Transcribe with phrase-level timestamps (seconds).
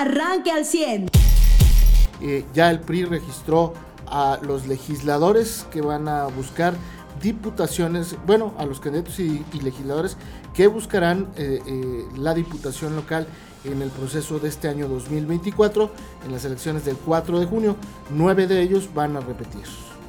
[0.00, 1.10] arranque al 100.
[2.22, 3.74] Eh, ya el PRI registró
[4.06, 6.74] a los legisladores que van a buscar
[7.22, 10.16] diputaciones, bueno, a los candidatos y, legisladores
[10.54, 13.26] que buscarán eh, eh, la diputación local
[13.64, 15.90] en el proceso de este año 2024,
[16.24, 17.76] en las elecciones del 4 de junio.
[18.10, 19.64] Nueve de ellos van a repetir.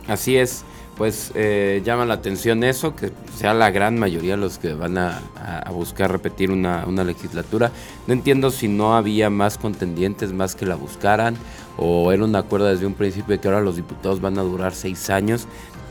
[0.08, 0.64] Así es,
[1.02, 5.20] pues eh, llama la atención eso, que sea la gran mayoría los que van a,
[5.71, 7.71] buscar repetir una, una, legislatura.
[8.05, 11.38] No entiendo si no había más contendientes más que la buscaran,
[11.75, 14.76] o era un acuerdo desde un principio de que ahora los diputados van a durar
[14.76, 15.48] seis años.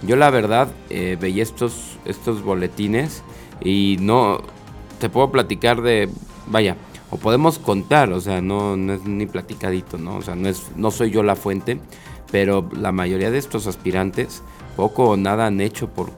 [0.07, 3.25] Yo la verdad eh, veía estos, estos boletines
[3.61, 4.41] y no
[5.01, 6.09] te puedo platicar de,
[6.47, 6.77] vaya,
[7.11, 10.19] o podemos contar, o sea, no, no es ni platicadito, ¿no?
[10.19, 11.81] O sea, no, es, no soy yo la fuente,
[12.31, 14.45] pero la mayoría de estos aspirantes
[14.81, 16.11] poco o nada han hecho por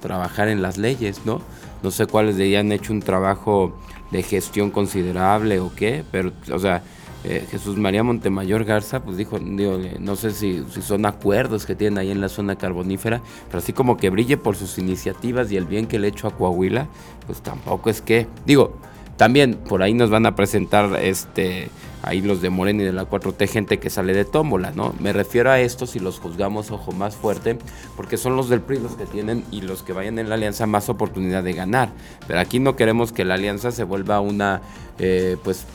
[0.00, 1.40] trabajar en las leyes, ¿no?
[1.82, 3.76] No sé cuáles de ellos han hecho un trabajo
[4.12, 6.84] de gestión considerable o qué, pero, o sea,
[7.24, 11.98] eh, Jesús María Montemayor Garza, pues dijo, digo, no sé si, son acuerdos que tienen
[11.98, 15.64] ahí en la zona carbonífera, pero así como que brille por sus iniciativas y el
[15.64, 16.86] bien que le hecho a Coahuila,
[17.26, 18.76] pues tampoco es que, digo,
[19.16, 21.68] también por ahí nos van a presentar este
[22.04, 24.94] ahí los de Morena y de la 4T, gente que sale de tómbola, ¿no?
[25.00, 27.58] Me refiero a estos si los juzgamos ojo más fuerte,
[27.96, 30.66] porque son los del PRI los que tienen y los que vayan en la alianza
[30.66, 31.90] más oportunidad de ganar.
[32.26, 34.62] Pero aquí no queremos que la alianza se vuelva una,
[34.98, 35.66] eh, pues,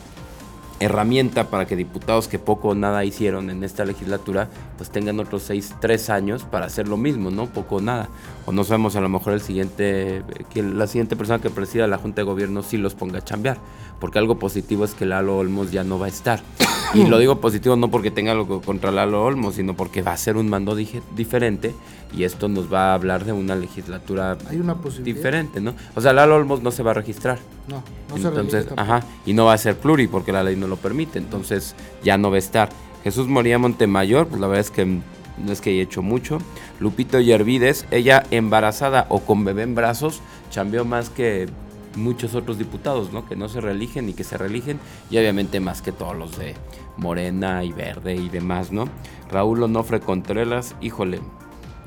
[0.80, 5.42] herramienta para que diputados que poco o nada hicieron en esta legislatura, pues tengan otros
[5.42, 7.46] seis, tres años para hacer lo mismo, ¿no?
[7.46, 8.08] Poco o nada.
[8.46, 11.98] O no sabemos, a lo mejor el siguiente, que la siguiente persona que presida la
[11.98, 13.58] Junta de Gobierno sí los ponga a chambear.
[14.00, 16.40] Porque algo positivo es que Lalo Olmos ya no va a estar.
[16.92, 20.16] Y lo digo positivo no porque tenga algo contra Lalo Olmos, sino porque va a
[20.16, 21.72] ser un mando diferente
[22.12, 25.74] y esto nos va a hablar de una legislatura Hay una diferente, ¿no?
[25.94, 27.38] O sea, Lalo Olmos no se va a registrar.
[27.68, 30.66] No, no Entonces, se ajá, y no va a ser pluri porque la ley no
[30.66, 32.70] lo permite, entonces ya no va a estar.
[33.04, 36.38] Jesús Moría Montemayor, pues la verdad es que no es que haya hecho mucho.
[36.80, 41.48] Lupito Yervides, ella embarazada o con bebé en brazos, chambeó más que
[41.96, 43.26] muchos otros diputados, ¿no?
[43.26, 44.78] Que no se reeligen y que se reeligen,
[45.10, 46.54] y obviamente más que todos los de
[46.96, 48.86] Morena y Verde y demás, ¿no?
[49.30, 51.20] Raúl Onofre Contreras, híjole,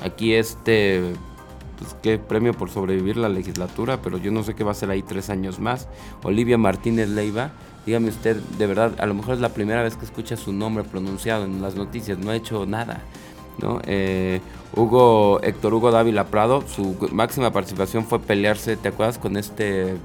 [0.04, 1.14] aquí este,
[1.78, 4.90] pues qué premio por sobrevivir la legislatura, pero yo no sé qué va a ser
[4.90, 5.88] ahí tres años más.
[6.24, 7.52] Olivia Martínez Leiva,
[7.86, 10.84] dígame usted, de verdad, a lo mejor es la primera vez que escucha su nombre
[10.84, 13.02] pronunciado en las noticias, no ha hecho nada.
[13.60, 13.80] ¿No?
[13.86, 14.42] Eh,
[14.76, 19.18] Hugo, Héctor Hugo Dávila Prado, su máxima participación fue pelearse, ¿te acuerdas?
[19.18, 19.96] Con este,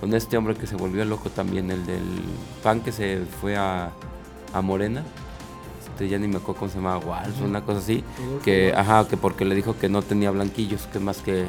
[0.00, 2.04] con este hombre que se volvió loco también, el del
[2.62, 3.90] PAN que se fue a,
[4.52, 5.02] a Morena.
[5.80, 8.04] Este, ya ni me acuerdo cómo se llamaba, Walsh, una cosa así.
[8.44, 11.46] Que, ajá, que porque le dijo que no tenía blanquillos, que más que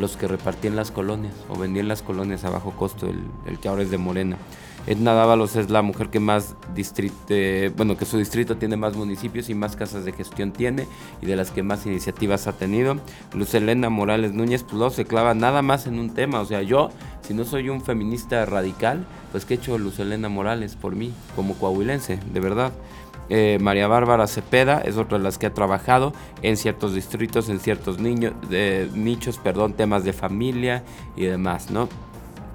[0.00, 3.68] los que repartían las colonias o vendían las colonias a bajo costo, el, el que
[3.68, 4.36] ahora es de Morena.
[4.86, 7.16] Edna Dávalos es la mujer que más distrito,
[7.76, 10.86] bueno, que su distrito tiene más municipios y más casas de gestión tiene
[11.20, 12.96] y de las que más iniciativas ha tenido.
[13.34, 16.40] Luz Elena Morales Núñez, pues se clava nada más en un tema.
[16.40, 16.90] O sea, yo,
[17.20, 21.12] si no soy un feminista radical, pues que he hecho Luz Elena Morales por mí,
[21.36, 22.72] como coahuilense, de verdad.
[23.30, 27.60] Eh, María Bárbara Cepeda es otra de las que ha trabajado en ciertos distritos, en
[27.60, 28.34] ciertos niños,
[28.92, 30.82] nichos, perdón, temas de familia
[31.16, 31.88] y demás, ¿no?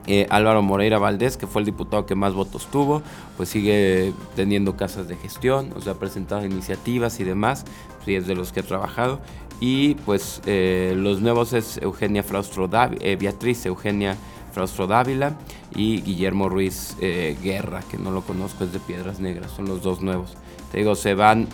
[0.07, 3.01] Eh, Álvaro Moreira Valdés, que fue el diputado que más votos tuvo,
[3.37, 7.65] pues sigue teniendo casas de gestión, o sea, ha presentado iniciativas y demás,
[8.05, 9.19] sí es de los que ha trabajado.
[9.59, 14.15] Y pues eh, los nuevos es Eugenia Fraustro Dávila, eh, Beatriz Eugenia
[14.51, 15.35] Fraustro Dávila
[15.73, 20.01] y Guillermo Ruiz Guerra, que no lo conozco, es de Piedras Negras, son los dos
[20.01, 20.37] nuevos.
[20.75, 21.47] Digo, se van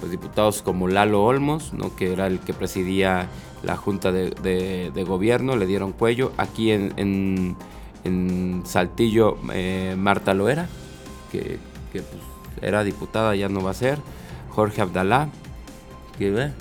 [0.00, 1.94] pues diputados como Lalo Olmos, ¿no?
[1.94, 3.28] que era el que presidía
[3.62, 6.32] la Junta de, Gobierno, le dieron cuello.
[6.38, 7.56] Aquí en,
[8.04, 10.66] en, Saltillo, eh, Marta Loera,
[11.30, 11.58] que,
[11.92, 12.22] que pues,
[12.62, 13.98] era diputada, ya no va a ser.
[14.50, 15.28] Jorge Abdalá,
[16.18, 16.52] que ve,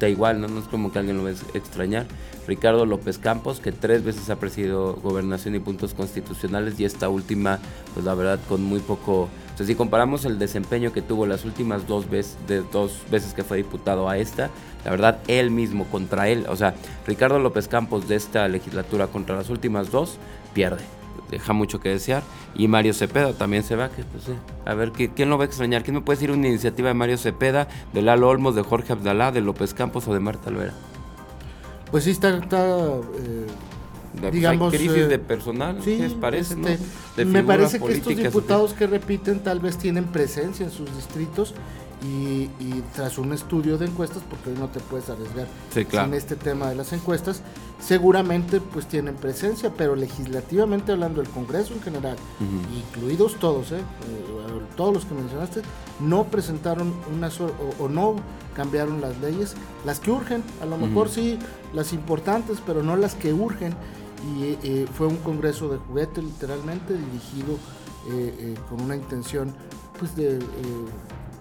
[0.00, 0.48] da igual, ¿no?
[0.48, 2.06] no es como que alguien lo va a extrañar.
[2.46, 7.58] Ricardo López Campos, que tres veces ha presidido gobernación y puntos constitucionales y esta última,
[7.92, 11.86] pues la verdad, con muy poco entonces, si comparamos el desempeño que tuvo las últimas
[11.88, 14.50] dos veces, de dos veces que fue diputado a esta,
[14.84, 16.74] la verdad, él mismo contra él, o sea,
[17.06, 20.18] Ricardo López Campos de esta legislatura contra las últimas dos,
[20.52, 20.84] pierde.
[21.30, 22.22] Deja mucho que desear.
[22.54, 24.24] Y Mario Cepeda también se va, que pues
[24.66, 25.82] a ver, ¿quién lo va a extrañar?
[25.84, 29.32] ¿Quién me puede decir una iniciativa de Mario Cepeda, de Lalo Olmos, de Jorge Abdalá,
[29.32, 30.74] de López Campos o de Marta Loera?
[31.90, 33.46] Pues sí, está, eh,
[34.20, 36.54] pues, digamos, crisis eh, de personal, sí, parece?
[36.54, 41.54] Este, me parece que estos diputados que repiten tal vez tienen presencia en sus distritos
[42.02, 42.48] y,
[42.94, 45.46] tras un estudio de encuestas, porque hoy no te puedes arriesgar
[46.06, 47.42] en este tema de las encuestas,
[47.80, 52.16] seguramente pues tienen presencia, pero legislativamente hablando, el Congreso en general,
[52.74, 53.78] incluidos todos, ¿eh?
[53.78, 53.82] Eh,
[54.76, 55.62] todos los que mencionaste,
[56.00, 58.16] no presentaron una o, o, no
[58.54, 59.54] cambiaron las leyes,
[59.84, 61.38] las que urgen, a lo mejor sí
[61.74, 63.74] las importantes, pero no las que urgen.
[64.24, 67.58] Y eh, fue un Congreso de juguete literalmente dirigido
[68.68, 69.52] con una intención
[69.98, 70.38] pues de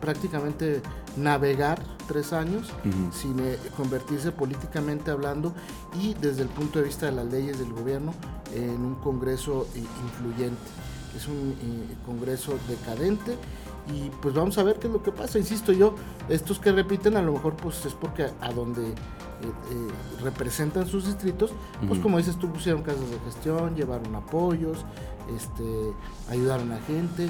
[0.01, 0.81] prácticamente
[1.17, 2.71] navegar tres años
[3.11, 5.53] sin eh, convertirse políticamente hablando
[5.99, 8.13] y desde el punto de vista de las leyes del gobierno
[8.53, 10.61] en un Congreso eh, influyente.
[11.15, 13.37] Es un eh, Congreso decadente
[13.91, 15.39] y pues vamos a ver qué es lo que pasa.
[15.39, 15.95] Insisto yo,
[16.29, 18.93] estos que repiten a lo mejor pues es porque a donde
[20.23, 21.51] representan sus distritos,
[21.87, 24.85] pues como dices tú pusieron casas de gestión, llevaron apoyos,
[25.35, 25.93] este,
[26.29, 27.29] ayudaron a gente.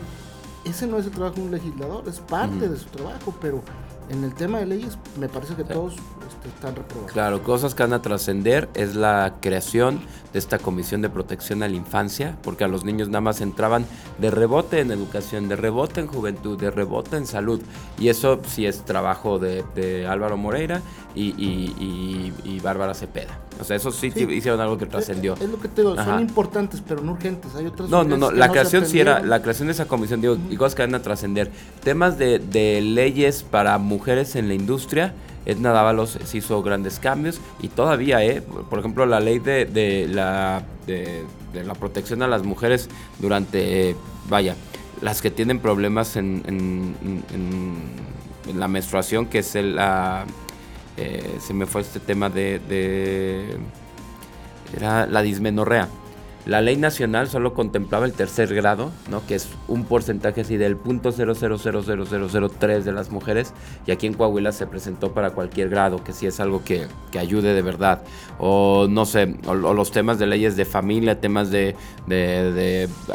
[0.63, 3.62] Ese no es el trabajo de un legislador, es parte de su trabajo, pero
[4.10, 7.12] en el tema de leyes me parece que todos este, están reprobados.
[7.12, 10.02] Claro, cosas que van a trascender es la creación
[10.34, 13.86] de esta Comisión de Protección a la Infancia, porque a los niños nada más entraban
[14.18, 17.62] de rebote en educación, de rebote en juventud, de rebote en salud.
[18.00, 20.81] Y eso sí es trabajo de, Álvaro Moreira
[21.16, 23.40] y, Bárbara Cepeda.
[23.60, 25.34] O sea, eso sí, hicieron algo que trascendió.
[25.36, 27.56] Es, lo que te digo, son importantes, pero no urgentes.
[27.56, 30.38] Hay otras No, no, no, la creación sí era, la creación de esa comisión, digo,
[30.50, 31.52] y cosas que van a trascender.
[31.84, 35.13] Temas de, de leyes para mujeres en la industria,
[35.46, 38.42] Edna Dávalos se hizo grandes cambios y todavía, ¿eh?
[38.42, 41.24] por ejemplo, la ley de, la, de,
[41.63, 43.96] la protección a las mujeres durante,
[44.28, 44.56] vaya,
[45.02, 48.06] las que tienen problemas en, en,
[48.57, 50.25] la menstruación, que es el, la,
[50.97, 53.57] eh, se me fue este tema de, de,
[54.75, 55.89] era la dismenorrea.
[56.45, 59.25] La ley nacional solo contemplaba el tercer grado, ¿no?
[59.25, 63.51] que es un porcentaje así del punto .0000003 de las mujeres,
[63.88, 66.88] y aquí en Coahuila se presentó para cualquier grado, que sí es algo que,
[67.18, 68.03] ayude de verdad.
[68.38, 71.75] O no sé, o, los temas de leyes de familia, temas de,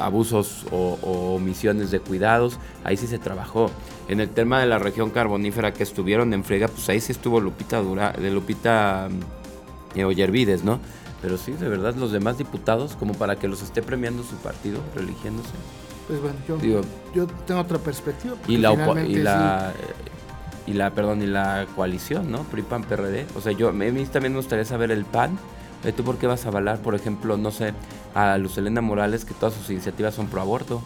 [0.00, 0.98] abusos o,
[1.36, 3.70] omisiones de cuidados, ahí sí se trabajó.
[4.08, 7.40] En el tema de la región carbonífera que estuvieron en Frega, pues ahí sí estuvo
[7.40, 9.08] Lupita Dura, de Lupita
[9.94, 10.80] eh, Ollervides, ¿no?
[11.22, 14.80] Pero sí, de verdad, los demás diputados, como para que los esté premiando su partido,
[14.94, 15.50] religiéndose.
[16.08, 16.82] Pues bueno,
[17.14, 18.34] yo, tengo otra perspectiva.
[18.48, 18.72] Y la,
[19.04, 19.72] y la,
[20.66, 22.42] y la, perdón, y la coalición, ¿no?
[22.44, 23.26] PRI-PAN, PRD.
[23.36, 25.38] O sea, yo, a mí también me gustaría saber el PAN.
[25.84, 27.74] Eh, ¿Tú por qué vas a avalar, por ejemplo, no sé,
[28.14, 30.82] a Lucelena Morales, que todas sus iniciativas son pro aborto?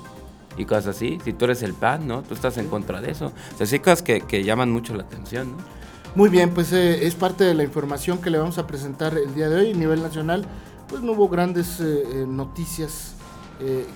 [0.56, 1.18] Y cosas así.
[1.24, 2.22] Si tú eres el PAN, ¿no?
[2.22, 3.32] Tú estás en contra de eso.
[3.54, 5.83] O sea, sí cosas que, que llaman mucho la atención, ¿no?
[6.16, 9.34] Muy bien, pues eh, es parte de la información que le vamos a presentar el
[9.34, 10.44] día de hoy a nivel nacional.
[10.88, 13.14] Pues no hubo grandes eh, eh, noticias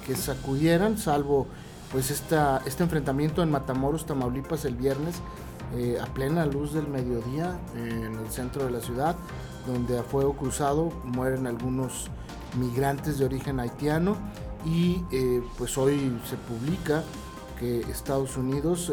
[0.06, 1.46] que sacudieran, salvo
[1.90, 5.16] pues esta, este enfrentamiento en Matamoros, Tamaulipas el viernes
[6.00, 9.16] a plena luz del mediodía en el centro de la ciudad,
[9.66, 12.06] donde a fuego cruzado mueren algunos
[12.58, 14.16] migrantes de origen haitiano
[14.64, 15.02] y
[15.58, 17.02] pues hoy se publica
[17.58, 18.92] que Estados Unidos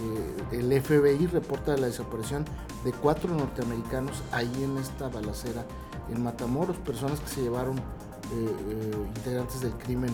[0.00, 2.44] eh, el FBI reporta la desaparición
[2.84, 5.66] de cuatro norteamericanos ahí en esta balacera
[6.10, 7.82] en Matamoros, personas que se llevaron eh,
[8.32, 10.10] eh, integrantes del crimen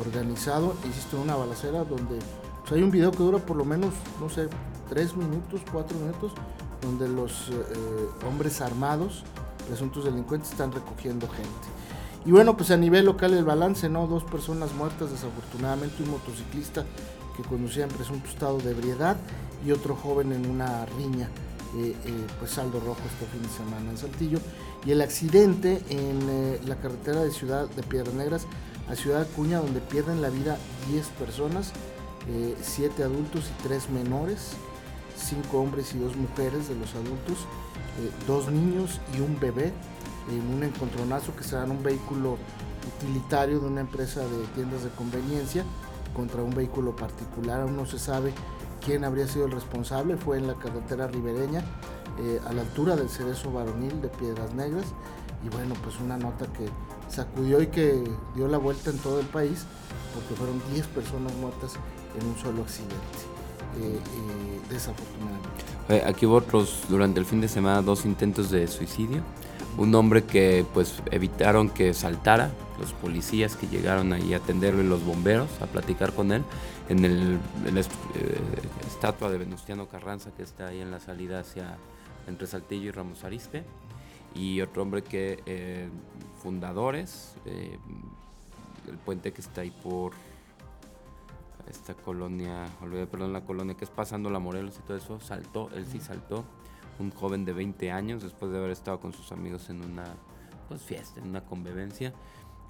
[0.00, 0.74] organizado.
[0.84, 2.18] En una balacera donde
[2.60, 4.48] pues, hay un video que dura por lo menos, no sé,
[4.88, 6.32] tres minutos, cuatro minutos,
[6.80, 7.50] donde los
[8.26, 9.24] hombres armados,
[9.66, 11.68] presuntos delincuentes, están recogiendo gente.
[12.24, 14.06] Y bueno, pues a nivel local el balance, ¿no?
[14.06, 16.84] Dos personas muertas, desafortunadamente, un motociclista
[17.36, 19.16] que conducía en presunto estado de ebriedad
[19.64, 21.28] y otro joven en una riña,
[21.76, 24.38] eh, eh, pues saldo rojo este fin de semana en Saltillo.
[24.84, 28.46] Y el accidente en eh, la carretera de Ciudad de Piedras Negras
[28.88, 30.58] a Ciudad Acuña, donde pierden la vida
[30.90, 31.72] 10 personas,
[32.60, 34.52] 7 adultos y 3 menores,
[35.16, 37.46] 5 hombres y 2 mujeres de los adultos,
[38.26, 39.72] 2 niños y un bebé,
[40.30, 42.36] en un encontronazo que se da en un vehículo
[42.96, 45.64] utilitario de una empresa de tiendas de conveniencia
[46.16, 47.60] contra un vehículo particular.
[47.60, 48.32] Aún no se sabe
[48.84, 50.16] quién habría sido el responsable.
[50.16, 51.62] Fue en la carretera ribereña,
[52.18, 54.86] eh, a la altura del cerezo varonil de Piedras Negras.
[55.44, 56.66] Y bueno, pues una nota que
[57.08, 58.02] sacudió y que
[58.34, 59.64] dio la vuelta en todo el país,
[60.14, 61.74] porque fueron 10 personas muertas
[62.18, 62.96] en un solo accidente.
[63.78, 66.08] Eh, eh, desafortunadamente.
[66.08, 66.42] Aquí hubo
[66.88, 69.22] durante el fin de semana, dos intentos de suicidio.
[69.78, 74.86] Un hombre que pues evitaron que saltara, los policías que llegaron ahí a atenderlo y
[74.86, 76.44] los bomberos a platicar con él
[76.88, 77.38] en el,
[78.14, 78.38] eh,
[78.86, 81.76] estatua de Venustiano Carranza que está ahí en la salida hacia
[82.26, 83.64] entre Saltillo y Ramos Arizpe.
[84.34, 85.88] Y otro hombre que eh,
[86.42, 87.78] fundadores eh,
[88.88, 90.12] el puente que está ahí por
[91.68, 95.68] esta colonia olvidé perdón la colonia que es pasando la Morelos y todo eso saltó
[95.74, 96.44] él sí saltó
[96.98, 100.04] un joven de 20 años después de haber estado con sus amigos en una
[100.68, 102.12] pues fiesta, en una convivencia.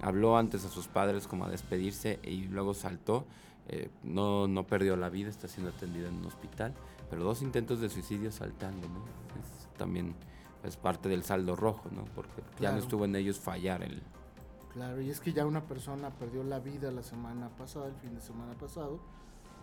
[0.02, 3.25] Habló antes a sus padres como a despedirse y luego saltó.
[3.68, 6.73] Eh, no, no perdió la vida, está siendo atendido en un hospital,
[7.11, 9.00] pero dos intentos de suicidio saltando, ¿no?
[9.40, 10.14] Es también
[10.64, 12.04] es parte del saldo rojo, ¿no?
[12.14, 14.02] Porque ya no estuvo en ellos fallar el...
[14.73, 18.14] Claro, y es que ya una persona perdió la vida la semana pasada, el fin
[18.14, 19.00] de semana pasado,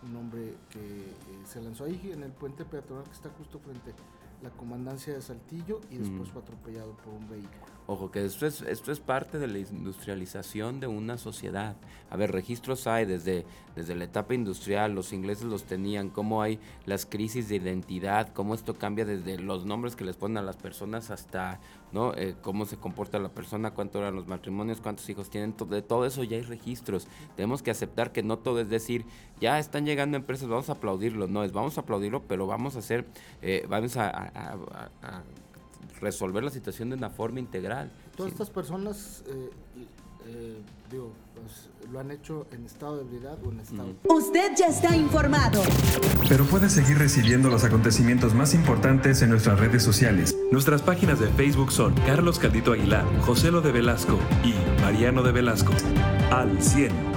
[0.02, 3.94] un hombre que eh, se lanzó ahí en el puente peatonal que está justo frente
[4.44, 7.64] la comandancia de Saltillo y después fue atropellado por un vehículo.
[7.86, 11.76] Ojo, que esto es, esto es parte de la industrialización de una sociedad.
[12.08, 13.44] A ver, registros hay desde,
[13.76, 18.54] desde la etapa industrial, los ingleses los tenían, cómo hay las crisis de identidad, cómo
[18.54, 21.60] esto cambia desde los nombres que les ponen a las personas hasta
[21.92, 22.14] ¿no?
[22.14, 26.06] Eh, cómo se comporta la persona, cuánto eran los matrimonios, cuántos hijos tienen, de todo
[26.06, 27.06] eso ya hay registros.
[27.36, 29.04] Tenemos que aceptar que no todo es decir,
[29.40, 32.78] ya están llegando empresas, vamos a aplaudirlo, no es vamos a aplaudirlo, pero vamos a
[32.78, 33.06] hacer,
[33.42, 35.22] eh, vamos a
[36.04, 37.90] resolver la situación de una forma integral.
[38.16, 39.50] Todas estas personas, eh,
[40.26, 43.94] eh, digo, pues, lo han hecho en estado de ebriedad o en estado...
[44.04, 45.62] Usted ya está informado.
[46.28, 50.36] Pero puede seguir recibiendo los acontecimientos más importantes en nuestras redes sociales.
[50.50, 55.32] Nuestras páginas de Facebook son Carlos Caldito Aguilar, José Lo de Velasco y Mariano de
[55.32, 55.72] Velasco.
[56.30, 57.13] Al 100.